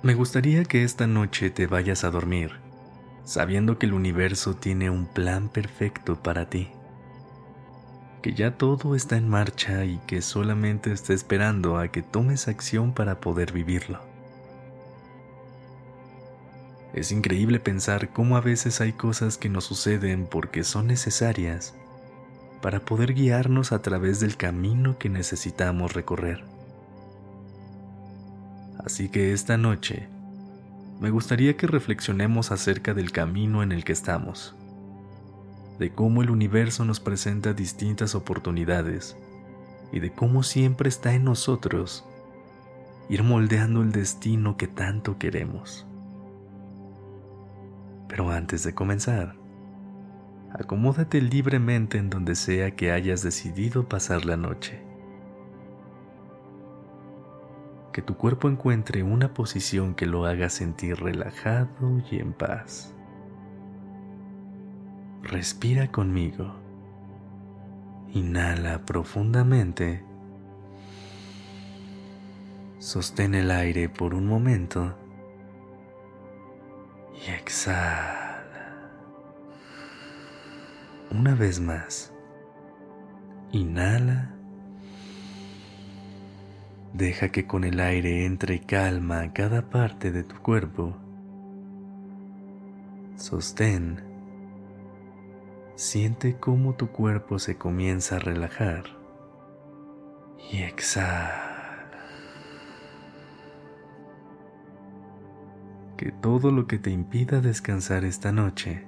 [0.00, 2.52] Me gustaría que esta noche te vayas a dormir,
[3.24, 6.68] sabiendo que el universo tiene un plan perfecto para ti,
[8.22, 12.92] que ya todo está en marcha y que solamente está esperando a que tomes acción
[12.92, 13.98] para poder vivirlo.
[16.94, 21.74] Es increíble pensar cómo a veces hay cosas que nos suceden porque son necesarias
[22.62, 26.57] para poder guiarnos a través del camino que necesitamos recorrer.
[28.84, 30.08] Así que esta noche
[31.00, 34.54] me gustaría que reflexionemos acerca del camino en el que estamos,
[35.78, 39.16] de cómo el universo nos presenta distintas oportunidades
[39.92, 42.04] y de cómo siempre está en nosotros
[43.08, 45.86] ir moldeando el destino que tanto queremos.
[48.08, 49.36] Pero antes de comenzar,
[50.52, 54.87] acomódate libremente en donde sea que hayas decidido pasar la noche.
[57.98, 62.94] Que tu cuerpo encuentre una posición que lo haga sentir relajado y en paz.
[65.24, 66.54] Respira conmigo.
[68.14, 70.04] Inhala profundamente.
[72.78, 74.96] Sostén el aire por un momento
[77.16, 78.78] y exhala.
[81.10, 82.12] Una vez más.
[83.50, 84.37] Inhala.
[86.92, 90.96] Deja que con el aire entre calma a cada parte de tu cuerpo.
[93.16, 94.00] Sostén.
[95.74, 98.84] Siente cómo tu cuerpo se comienza a relajar.
[100.50, 101.48] Y exhala.
[105.98, 108.86] que todo lo que te impida descansar esta noche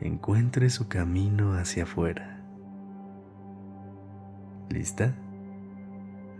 [0.00, 2.42] encuentre su camino hacia afuera.
[4.70, 5.14] ¿Lista?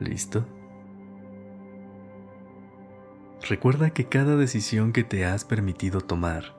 [0.00, 0.46] ¿Listo?
[3.48, 6.56] Recuerda que cada decisión que te has permitido tomar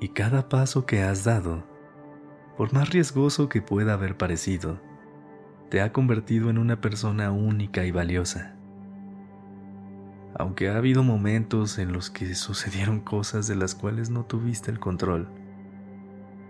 [0.00, 1.64] y cada paso que has dado,
[2.56, 4.80] por más riesgoso que pueda haber parecido,
[5.70, 8.58] te ha convertido en una persona única y valiosa
[10.38, 14.78] aunque ha habido momentos en los que sucedieron cosas de las cuales no tuviste el
[14.78, 15.28] control,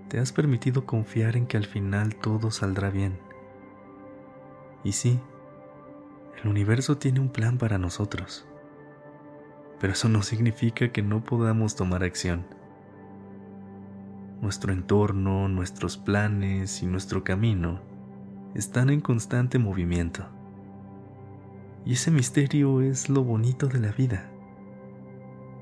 [0.09, 3.19] te has permitido confiar en que al final todo saldrá bien.
[4.85, 5.21] Y sí,
[6.43, 8.47] el universo tiene un plan para nosotros,
[9.81, 12.47] pero eso no significa que no podamos tomar acción.
[14.41, 17.81] Nuestro entorno, nuestros planes y nuestro camino
[18.55, 20.27] están en constante movimiento.
[21.85, 24.31] Y ese misterio es lo bonito de la vida,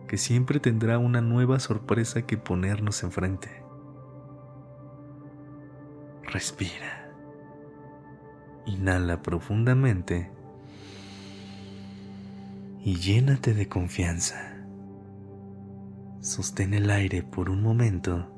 [0.09, 3.62] que siempre tendrá una nueva sorpresa que ponernos enfrente.
[6.25, 7.12] Respira.
[8.66, 10.35] Inhala profundamente
[12.86, 14.64] y llénate de confianza.
[16.20, 18.32] Sostén el aire por un momento.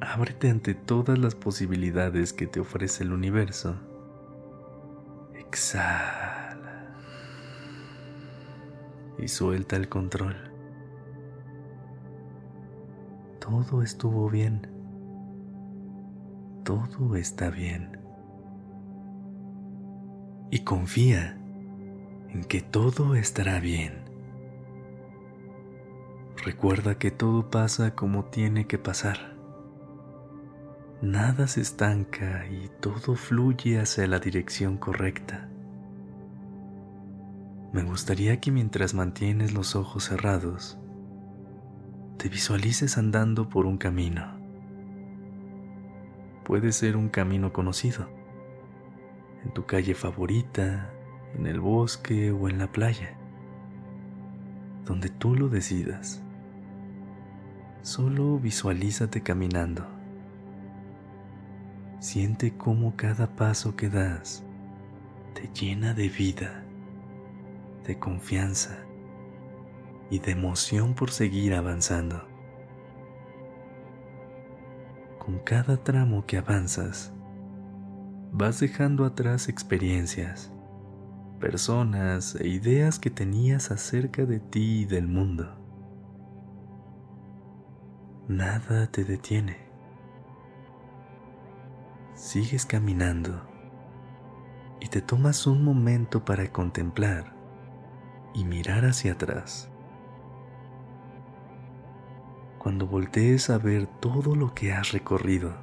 [0.00, 3.76] Ábrete ante todas las posibilidades que te ofrece el universo
[5.38, 6.92] Exhala.
[9.16, 10.34] Y suelta el control.
[13.38, 14.66] Todo estuvo bien.
[16.64, 18.00] Todo está bien.
[20.50, 21.38] Y confía
[22.32, 24.04] en que todo estará bien.
[26.44, 29.32] Recuerda que todo pasa como tiene que pasar
[31.02, 35.48] nada se estanca y todo fluye hacia la dirección correcta.
[37.72, 40.78] Me gustaría que mientras mantienes los ojos cerrados,
[42.18, 44.38] te visualices andando por un camino.
[46.44, 48.08] Puede ser un camino conocido,
[49.44, 50.91] en tu calle favorita,
[51.36, 53.16] en el bosque o en la playa,
[54.84, 56.22] donde tú lo decidas.
[57.82, 59.86] Solo visualízate caminando
[62.02, 64.42] Siente cómo cada paso que das
[65.34, 66.64] te llena de vida,
[67.86, 68.76] de confianza
[70.10, 72.26] y de emoción por seguir avanzando.
[75.20, 77.12] Con cada tramo que avanzas,
[78.32, 80.52] vas dejando atrás experiencias,
[81.42, 85.58] personas e ideas que tenías acerca de ti y del mundo.
[88.28, 89.56] nada te detiene.
[92.14, 93.42] Sigues caminando
[94.80, 97.34] y te tomas un momento para contemplar
[98.34, 99.68] y mirar hacia atrás.
[102.58, 105.56] Cuando voltees a ver todo lo que has recorrido,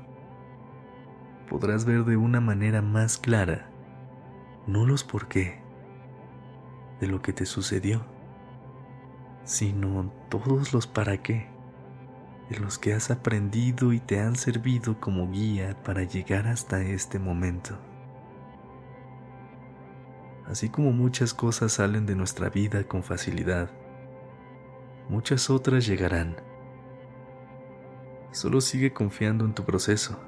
[1.49, 3.69] podrás ver de una manera más clara
[4.67, 5.68] no los por qué
[6.99, 8.05] de lo que te sucedió,
[9.43, 11.59] sino todos los para qué
[12.49, 17.19] de los que has aprendido y te han servido como guía para llegar hasta este
[17.19, 17.77] momento.
[20.47, 23.69] Así como muchas cosas salen de nuestra vida con facilidad,
[25.09, 26.37] muchas otras llegarán.
[28.31, 30.19] Solo sigue confiando en tu proceso,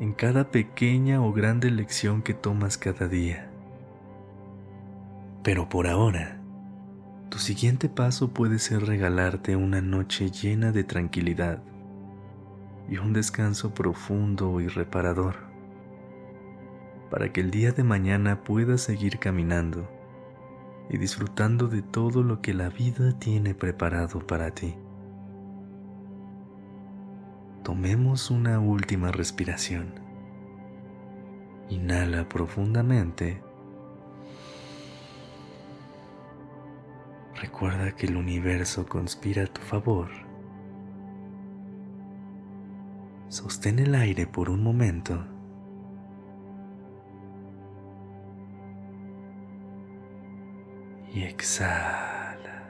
[0.00, 3.55] en cada pequeña o grande lección que tomas cada día.
[5.46, 6.40] Pero por ahora,
[7.28, 11.62] tu siguiente paso puede ser regalarte una noche llena de tranquilidad
[12.88, 15.36] y un descanso profundo y reparador
[17.12, 19.88] para que el día de mañana puedas seguir caminando
[20.90, 24.74] y disfrutando de todo lo que la vida tiene preparado para ti.
[27.62, 29.94] Tomemos una última respiración.
[31.68, 33.45] Inhala profundamente.
[37.40, 40.08] Recuerda que el universo conspira a tu favor.
[43.28, 45.24] Sostén el aire por un momento.
[51.16, 52.68] y exhala.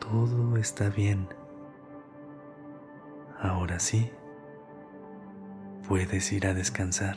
[0.00, 1.28] Todo está bien.
[3.38, 4.10] Ahora sí,
[5.86, 7.16] puedes ir a descansar.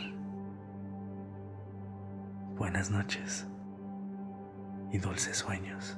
[2.57, 3.47] Buenas noches
[4.91, 5.97] y dulces sueños.